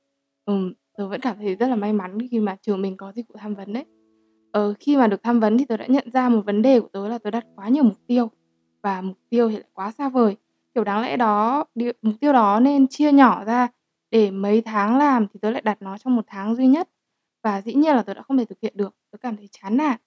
Ừ, 0.46 0.74
tớ 0.98 1.08
vẫn 1.08 1.22
cảm 1.22 1.38
thấy 1.38 1.56
rất 1.56 1.68
là 1.68 1.76
may 1.76 1.94
mắn 1.94 2.18
khi 2.32 2.40
mà 2.40 2.56
trường 2.62 2.82
mình 2.82 2.98
có 2.98 3.12
dịch 3.12 3.28
vụ 3.30 3.36
tham 3.40 3.56
vấn 3.56 3.74
đấy. 3.74 3.86
Ờ, 4.52 4.74
khi 4.80 4.98
mà 4.98 5.08
được 5.08 5.24
tham 5.24 5.40
vấn 5.40 5.58
thì 5.58 5.66
tớ 5.66 5.78
đã 5.78 5.86
nhận 5.88 6.12
ra 6.12 6.30
một 6.30 6.42
vấn 6.46 6.62
đề 6.62 6.80
của 6.80 6.88
tớ 6.94 7.08
là 7.08 7.18
tớ 7.18 7.32
đặt 7.32 7.46
quá 7.56 7.70
nhiều 7.70 7.84
mục 7.84 7.98
tiêu 8.08 8.30
và 8.84 9.02
mục 9.02 9.18
tiêu 9.30 9.50
thì 9.50 9.56
lại 9.56 9.70
quá 9.74 9.92
xa 9.92 10.10
vời. 10.10 10.36
Kiểu, 10.76 10.84
đáng 10.84 11.02
lẽ 11.02 11.18
đó 11.18 11.66
mục 12.02 12.16
tiêu 12.22 12.34
đó 12.34 12.60
nên 12.60 12.88
chia 12.88 13.12
nhỏ 13.12 13.44
ra 13.46 13.68
để 14.12 14.32
mấy 14.32 14.62
tháng 14.62 14.98
làm 14.98 15.28
thì 15.28 15.40
tớ 15.42 15.52
lại 15.52 15.62
đặt 15.62 15.82
nó 15.82 15.98
trong 15.98 16.16
một 16.16 16.24
tháng 16.28 16.56
duy 16.56 16.68
nhất. 16.68 16.90
Và 17.44 17.62
dĩ 17.62 17.74
nhiên 17.74 17.96
là 17.96 18.04
tớ 18.04 18.14
đã 18.14 18.22
không 18.22 18.38
thể 18.38 18.46
thực 18.46 18.58
hiện 18.62 18.74
được, 18.78 18.96
tớ 19.12 19.18
cảm 19.18 19.38
thấy 19.38 19.48
chán 19.52 19.78
nản 19.78 19.98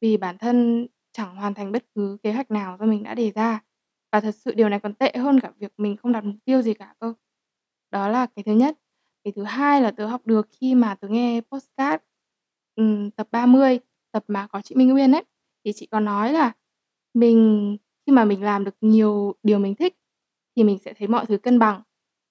vì 0.00 0.16
bản 0.16 0.38
thân 0.38 0.86
chẳng 1.12 1.36
hoàn 1.36 1.54
thành 1.54 1.72
bất 1.72 1.84
cứ 1.94 2.18
kế 2.22 2.32
hoạch 2.32 2.50
nào 2.50 2.76
do 2.80 2.86
mình 2.86 3.02
đã 3.02 3.14
đề 3.14 3.30
ra. 3.30 3.60
Và 4.12 4.20
thật 4.20 4.34
sự 4.34 4.54
điều 4.54 4.68
này 4.68 4.80
còn 4.80 4.94
tệ 4.94 5.12
hơn 5.16 5.40
cả 5.40 5.50
việc 5.58 5.72
mình 5.78 5.96
không 5.96 6.12
đặt 6.12 6.24
mục 6.24 6.36
tiêu 6.44 6.62
gì 6.62 6.74
cả 6.74 6.94
cơ. 7.00 7.14
Đó 7.90 8.08
là 8.08 8.26
cái 8.26 8.42
thứ 8.42 8.52
nhất. 8.52 8.78
Cái 9.24 9.32
thứ 9.36 9.42
hai 9.42 9.80
là 9.82 9.90
tớ 9.90 10.06
học 10.06 10.20
được 10.26 10.48
khi 10.60 10.74
mà 10.74 10.94
tớ 10.94 11.08
nghe 11.08 11.40
podcast, 11.52 12.00
ừm, 12.76 13.10
tập 13.10 13.28
30, 13.30 13.78
tập 14.12 14.24
mà 14.28 14.46
có 14.46 14.60
chị 14.60 14.74
Minh 14.74 14.88
Nguyên 14.88 15.12
ấy, 15.12 15.24
thì 15.64 15.72
chị 15.72 15.86
có 15.90 16.00
nói 16.00 16.32
là 16.32 16.52
mình 17.14 17.76
khi 18.06 18.12
mà 18.12 18.24
mình 18.24 18.42
làm 18.42 18.64
được 18.64 18.74
nhiều 18.80 19.34
điều 19.42 19.58
mình 19.58 19.74
thích 19.74 19.96
thì 20.56 20.64
mình 20.64 20.78
sẽ 20.78 20.92
thấy 20.94 21.08
mọi 21.08 21.26
thứ 21.26 21.36
cân 21.38 21.58
bằng. 21.58 21.82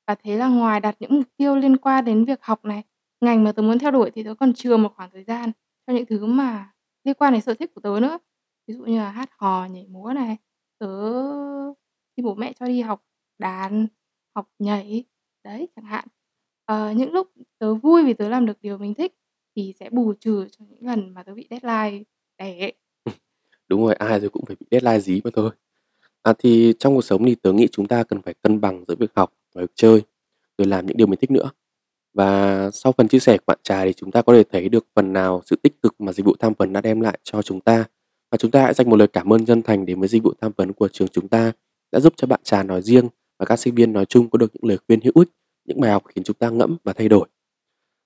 Và 0.07 0.15
thế 0.15 0.37
là 0.37 0.47
ngoài 0.47 0.79
đặt 0.79 0.95
những 0.99 1.15
mục 1.15 1.25
tiêu 1.37 1.55
liên 1.55 1.77
quan 1.77 2.05
đến 2.05 2.25
việc 2.25 2.39
học 2.43 2.65
này, 2.65 2.83
ngành 3.21 3.43
mà 3.43 3.51
tớ 3.51 3.61
muốn 3.61 3.79
theo 3.79 3.91
đuổi 3.91 4.11
thì 4.15 4.23
tớ 4.23 4.33
còn 4.35 4.53
chừa 4.53 4.77
một 4.77 4.89
khoảng 4.95 5.09
thời 5.11 5.23
gian 5.23 5.51
cho 5.87 5.93
những 5.93 6.05
thứ 6.05 6.25
mà 6.25 6.71
liên 7.03 7.15
quan 7.15 7.33
đến 7.33 7.41
sở 7.41 7.53
thích 7.53 7.71
của 7.75 7.81
tớ 7.81 7.99
nữa. 8.01 8.19
Ví 8.67 8.73
dụ 8.73 8.83
như 8.85 8.97
là 8.97 9.11
hát 9.11 9.29
hò, 9.37 9.65
nhảy 9.65 9.87
múa 9.87 10.13
này, 10.15 10.37
tớ 10.79 10.87
khi 12.17 12.23
bố 12.23 12.35
mẹ 12.35 12.53
cho 12.53 12.65
đi 12.65 12.81
học 12.81 13.03
đàn, 13.37 13.87
học 14.35 14.47
nhảy, 14.59 15.03
đấy, 15.43 15.67
chẳng 15.75 15.85
hạn. 15.85 16.07
Ờ, 16.67 16.91
những 16.91 17.11
lúc 17.13 17.27
tớ 17.59 17.73
vui 17.75 18.03
vì 18.05 18.13
tớ 18.13 18.29
làm 18.29 18.45
được 18.45 18.57
điều 18.61 18.77
mình 18.77 18.93
thích 18.93 19.13
thì 19.55 19.73
sẽ 19.79 19.89
bù 19.89 20.13
trừ 20.19 20.47
cho 20.51 20.65
những 20.69 20.85
lần 20.85 21.13
mà 21.13 21.23
tớ 21.23 21.33
bị 21.33 21.47
deadline 21.49 22.03
đè. 22.37 22.71
Ừ, 23.05 23.11
đúng 23.69 23.81
rồi, 23.85 23.95
ai 23.95 24.19
rồi 24.19 24.29
cũng 24.29 24.45
phải 24.45 24.55
bị 24.59 24.67
deadline 24.71 24.99
dí 24.99 25.21
mà 25.23 25.31
thôi. 25.35 25.51
À, 26.23 26.33
thì 26.39 26.73
trong 26.79 26.95
cuộc 26.95 27.01
sống 27.03 27.25
thì 27.25 27.35
tớ 27.35 27.53
nghĩ 27.53 27.67
chúng 27.73 27.87
ta 27.87 28.03
cần 28.03 28.21
phải 28.21 28.33
cân 28.43 28.61
bằng 28.61 28.85
giữa 28.87 28.95
việc 28.99 29.11
học 29.15 29.33
và 29.55 29.61
việc 29.61 29.71
chơi, 29.75 30.01
rồi 30.57 30.67
làm 30.67 30.85
những 30.87 30.97
điều 30.97 31.07
mình 31.07 31.19
thích 31.21 31.31
nữa. 31.31 31.51
Và 32.13 32.71
sau 32.73 32.93
phần 32.93 33.07
chia 33.07 33.19
sẻ 33.19 33.37
của 33.37 33.43
bạn 33.47 33.59
trà 33.63 33.85
thì 33.85 33.93
chúng 33.93 34.11
ta 34.11 34.23
có 34.23 34.33
thể 34.33 34.43
thấy 34.53 34.69
được 34.69 34.87
phần 34.95 35.13
nào 35.13 35.41
sự 35.45 35.55
tích 35.63 35.83
cực 35.83 36.01
mà 36.01 36.13
dịch 36.13 36.27
vụ 36.27 36.35
tham 36.39 36.53
vấn 36.59 36.73
đã 36.73 36.81
đem 36.81 37.01
lại 37.01 37.19
cho 37.23 37.43
chúng 37.43 37.61
ta. 37.61 37.85
Và 38.31 38.37
chúng 38.37 38.51
ta 38.51 38.63
hãy 38.63 38.73
dành 38.73 38.89
một 38.91 38.97
lời 38.97 39.07
cảm 39.07 39.33
ơn 39.33 39.45
chân 39.45 39.63
thành 39.63 39.87
đến 39.87 39.99
với 39.99 40.09
dịch 40.09 40.23
vụ 40.23 40.33
tham 40.41 40.53
vấn 40.57 40.73
của 40.73 40.87
trường 40.87 41.07
chúng 41.07 41.27
ta 41.29 41.53
đã 41.91 42.01
giúp 42.01 42.13
cho 42.17 42.27
bạn 42.27 42.39
trà 42.43 42.63
nói 42.63 42.81
riêng 42.81 43.07
và 43.39 43.45
các 43.45 43.57
sinh 43.59 43.75
viên 43.75 43.93
nói 43.93 44.05
chung 44.05 44.29
có 44.29 44.37
được 44.37 44.51
những 44.55 44.65
lời 44.65 44.77
khuyên 44.87 45.01
hữu 45.01 45.13
ích, 45.15 45.29
những 45.67 45.79
bài 45.79 45.91
học 45.91 46.03
khiến 46.07 46.23
chúng 46.23 46.35
ta 46.35 46.49
ngẫm 46.49 46.77
và 46.83 46.93
thay 46.93 47.09
đổi. 47.09 47.27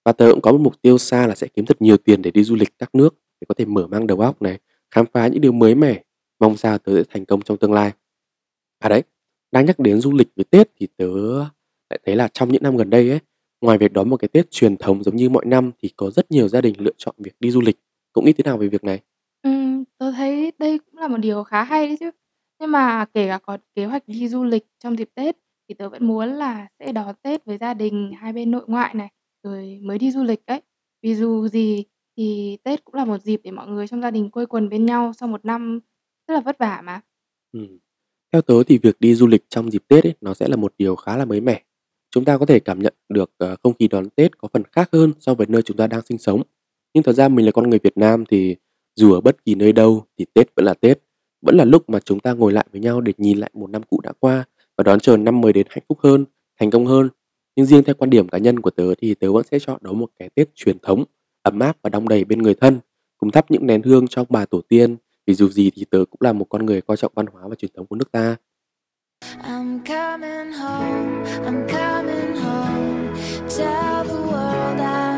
Và 0.06 0.12
tớ 0.12 0.28
cũng 0.32 0.42
có 0.42 0.52
một 0.52 0.62
mục 0.62 0.82
tiêu 0.82 0.98
xa 0.98 1.28
là 1.28 1.36
sẽ 1.36 1.48
kiếm 1.48 1.66
thật 1.66 1.82
nhiều 1.82 1.98
tiền 1.98 2.22
để 2.22 2.32
đi 2.32 2.44
du 2.44 2.56
lịch 2.56 2.80
các 2.80 2.96
nước 2.96 3.16
để 3.42 3.46
có 3.50 3.56
thể 3.58 3.66
mở 3.66 3.88
mang 3.88 4.08
đầu 4.08 4.20
óc 4.20 4.42
này, 4.42 4.60
khám 4.92 5.06
phá 5.14 5.28
những 5.28 5.42
điều 5.42 5.52
mới 5.52 5.76
mẻ. 5.76 6.04
Mong 6.40 6.58
sao 6.58 6.78
tớ 6.78 6.96
sẽ 6.96 7.04
thành 7.10 7.26
công 7.26 7.42
trong 7.42 7.58
tương 7.58 7.74
lai. 7.74 7.92
À 8.80 8.90
đấy, 8.90 9.04
đang 9.52 9.66
nhắc 9.66 9.80
đến 9.80 10.02
du 10.02 10.12
lịch 10.12 10.28
với 10.36 10.46
Tết 10.46 10.72
thì 10.80 10.88
tớ 10.98 11.08
lại 11.90 12.00
thấy 12.06 12.16
là 12.16 12.28
trong 12.28 12.52
những 12.52 12.64
năm 12.64 12.78
gần 12.78 12.90
đây 12.90 13.10
ấy, 13.10 13.20
ngoài 13.62 13.78
việc 13.78 13.94
đón 13.94 14.10
một 14.10 14.18
cái 14.18 14.28
Tết 14.28 14.52
truyền 14.52 14.78
thống 14.78 15.04
giống 15.04 15.16
như 15.16 15.30
mọi 15.30 15.46
năm 15.46 15.72
thì 15.84 15.90
có 15.96 16.12
rất 16.12 16.32
nhiều 16.32 16.48
gia 16.48 16.62
đình 16.62 16.76
lựa 16.78 16.92
chọn 16.98 17.16
việc 17.18 17.34
đi 17.40 17.52
du 17.52 17.62
lịch. 17.62 17.78
Cũng 18.14 18.26
nghĩ 18.26 18.34
thế 18.34 18.44
nào 18.44 18.58
về 18.58 18.68
việc 18.68 18.84
này? 18.84 19.00
Ừm, 19.42 19.84
tớ 19.98 20.12
thấy 20.12 20.52
đây 20.60 20.80
cũng 20.80 21.02
là 21.02 21.08
một 21.08 21.18
điều 21.18 21.44
khá 21.44 21.64
hay 21.64 21.88
đấy 21.88 21.98
chứ. 22.00 22.12
Nhưng 22.60 22.72
mà 22.72 23.06
kể 23.14 23.28
cả 23.28 23.40
có 23.44 23.58
kế 23.76 23.86
hoạch 23.86 24.04
đi 24.08 24.28
du 24.28 24.44
lịch 24.44 24.66
trong 24.80 24.98
dịp 24.98 25.10
Tết 25.16 25.38
thì 25.72 25.76
tớ 25.76 25.90
vẫn 25.90 26.06
muốn 26.06 26.30
là 26.30 26.68
sẽ 26.80 26.92
đón 26.92 27.16
Tết 27.24 27.46
với 27.46 27.58
gia 27.58 27.74
đình 27.74 28.12
hai 28.20 28.34
bên 28.34 28.52
nội 28.52 28.64
ngoại 28.68 28.94
này, 28.94 29.10
rồi 29.44 29.80
mới 29.84 29.98
đi 30.00 30.12
du 30.12 30.24
lịch 30.24 30.46
đấy. 30.48 30.62
Vì 31.02 31.16
dù 31.16 31.48
gì 31.48 31.86
thì 32.18 32.58
Tết 32.64 32.86
cũng 32.86 32.96
là 32.96 33.06
một 33.06 33.22
dịp 33.22 33.42
để 33.44 33.52
mọi 33.52 33.68
người 33.68 33.88
trong 33.88 34.02
gia 34.02 34.12
đình 34.12 34.32
quây 34.32 34.46
quần 34.46 34.70
bên 34.70 34.86
nhau 34.86 35.12
sau 35.20 35.30
một 35.30 35.46
năm 35.46 35.80
rất 36.28 36.34
là 36.34 36.40
vất 36.42 36.58
vả 36.60 36.82
mà. 36.86 37.02
Ừm. 37.52 37.78
Theo 38.34 38.42
tớ 38.42 38.64
thì 38.64 38.78
việc 38.78 38.96
đi 39.00 39.16
du 39.16 39.28
lịch 39.28 39.44
trong 39.50 39.72
dịp 39.72 39.84
Tết 39.88 40.04
ấy, 40.04 40.14
nó 40.22 40.34
sẽ 40.34 40.48
là 40.48 40.56
một 40.56 40.74
điều 40.78 40.96
khá 40.96 41.18
là 41.18 41.26
mới 41.26 41.42
mẻ. 41.42 41.64
Chúng 42.12 42.26
ta 42.26 42.38
có 42.38 42.46
thể 42.46 42.60
cảm 42.60 42.80
nhận 42.80 42.94
được, 43.10 43.32
ờ, 43.38 43.56
không 43.64 43.74
khí 43.74 43.88
đón 43.88 44.10
Tết 44.10 44.38
có 44.38 44.48
phần 44.54 44.64
khác 44.72 44.90
hơn 44.94 45.14
so 45.20 45.34
với 45.34 45.48
nơi 45.50 45.62
chúng 45.62 45.78
ta 45.78 45.88
đang 45.88 46.02
sinh 46.06 46.18
sống. 46.18 46.42
Nhưng 46.94 47.04
thật 47.04 47.14
ra 47.14 47.28
mình 47.28 47.46
là 47.46 47.52
con 47.52 47.70
người 47.70 47.80
Việt 47.84 47.98
Nam 47.98 48.24
thì 48.30 48.56
dù 48.96 49.14
ở 49.14 49.22
bất 49.22 49.46
kỳ 49.46 49.56
nơi 49.56 49.74
đâu 49.74 50.06
thì 50.18 50.26
Tết 50.34 50.56
vẫn 50.56 50.66
là 50.66 50.74
Tết, 50.74 51.00
vẫn 51.42 51.56
là 51.58 51.66
lúc 51.66 51.90
mà 51.90 52.00
chúng 52.00 52.20
ta 52.20 52.34
ngồi 52.34 52.52
lại 52.54 52.66
với 52.72 52.82
nhau 52.82 53.02
để 53.02 53.14
nhìn 53.18 53.38
lại 53.38 53.52
một 53.54 53.70
năm 53.70 53.84
cũ 53.84 54.00
đã 54.04 54.14
qua 54.20 54.46
và 54.78 54.84
đón 54.84 55.00
chờ 55.00 55.18
năm 55.18 55.42
mới 55.42 55.54
đến 55.54 55.68
hạnh 55.70 55.84
phúc 55.90 56.00
hơn, 56.04 56.26
thành 56.60 56.72
công 56.72 56.86
hơn. 56.86 57.10
Nhưng 57.56 57.66
riêng 57.66 57.84
theo 57.84 57.96
quan 57.96 58.10
điểm 58.10 58.28
cá 58.28 58.38
nhân 58.38 58.60
của 58.60 58.70
tớ 58.70 58.96
thì 58.96 59.16
tớ 59.16 59.32
vẫn 59.32 59.46
sẽ 59.52 59.60
chọn 59.60 59.78
đó 59.82 59.94
một 59.94 60.10
cái 60.20 60.30
Tết 60.36 60.56
truyền 60.56 60.80
thống, 60.80 61.04
ấm 61.42 61.60
áp 61.60 61.78
và 61.82 61.90
đong 61.90 62.10
đầy 62.10 62.26
bên 62.26 62.42
người 62.42 62.54
thân, 62.54 62.80
cùng 63.18 63.32
thắp 63.32 63.52
những 63.52 63.68
nén 63.68 63.84
hương 63.84 64.08
cho 64.08 64.26
bà 64.30 64.46
tổ 64.46 64.62
tiên, 64.68 64.98
vì 65.28 65.34
dù 65.34 65.50
gì 65.50 65.72
thì 65.76 65.86
tớ 65.92 65.98
cũng 66.10 66.22
là 66.22 66.34
một 66.34 66.46
con 66.50 66.66
người 66.66 66.82
coi 66.82 66.98
trọng 66.98 67.12
văn 67.16 67.26
hóa 67.26 67.48
và 67.48 67.56
truyền 67.56 67.72
thống 67.76 67.86
của 67.86 67.96
nước 67.96 68.12
ta. 68.12 68.36
I'm 69.22 69.80
coming 69.86 70.54
home, 70.54 71.24
I'm 71.46 71.68
coming 71.68 72.36
home. 72.36 73.14
Tell 73.58 74.04
the 74.08 74.14
world 74.14 74.80
I 74.80 75.11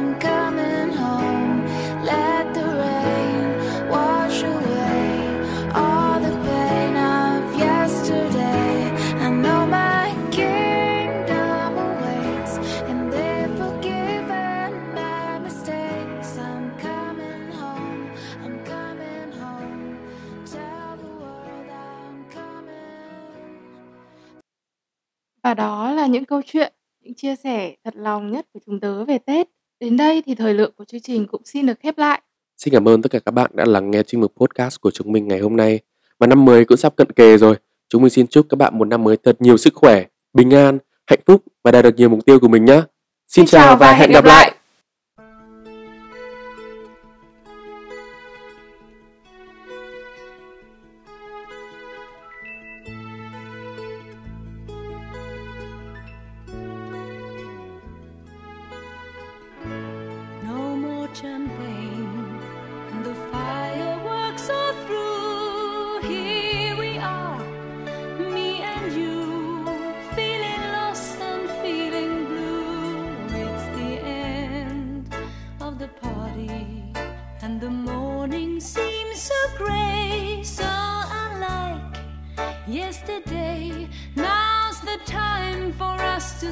Và 25.43 25.53
đó 25.53 25.91
là 25.91 26.07
những 26.07 26.25
câu 26.25 26.41
chuyện, 26.45 26.73
những 27.01 27.13
chia 27.13 27.35
sẻ 27.35 27.75
thật 27.85 27.93
lòng 27.95 28.31
nhất 28.31 28.45
của 28.53 28.59
chúng 28.65 28.79
tớ 28.79 29.05
về 29.05 29.17
Tết. 29.17 29.47
Đến 29.79 29.97
đây 29.97 30.23
thì 30.25 30.35
thời 30.35 30.53
lượng 30.53 30.71
của 30.77 30.85
chương 30.85 31.01
trình 31.01 31.27
cũng 31.27 31.41
xin 31.45 31.65
được 31.65 31.79
khép 31.79 31.97
lại. 31.97 32.21
Xin 32.57 32.73
cảm 32.73 32.87
ơn 32.87 33.01
tất 33.01 33.11
cả 33.11 33.19
các 33.19 33.31
bạn 33.31 33.51
đã 33.53 33.65
lắng 33.65 33.91
nghe 33.91 34.03
chuyên 34.03 34.21
mục 34.21 34.33
podcast 34.35 34.81
của 34.81 34.91
chúng 34.91 35.11
mình 35.11 35.27
ngày 35.27 35.39
hôm 35.39 35.55
nay. 35.55 35.79
Và 36.19 36.27
năm 36.27 36.45
mới 36.45 36.65
cũng 36.65 36.77
sắp 36.77 36.95
cận 36.95 37.11
kề 37.11 37.37
rồi. 37.37 37.55
Chúng 37.89 38.01
mình 38.01 38.09
xin 38.09 38.27
chúc 38.27 38.45
các 38.49 38.57
bạn 38.57 38.77
một 38.77 38.85
năm 38.85 39.03
mới 39.03 39.17
thật 39.17 39.35
nhiều 39.39 39.57
sức 39.57 39.73
khỏe, 39.75 40.03
bình 40.33 40.53
an, 40.53 40.77
hạnh 41.07 41.19
phúc 41.25 41.43
và 41.63 41.71
đạt 41.71 41.83
được 41.83 41.95
nhiều 41.97 42.09
mục 42.09 42.25
tiêu 42.25 42.39
của 42.39 42.47
mình 42.47 42.65
nhé. 42.65 42.81
Xin 43.27 43.45
chào 43.45 43.77
và 43.77 43.93
hẹn 43.93 44.11
gặp 44.11 44.25
lại. 44.25 44.51
No 44.51 44.62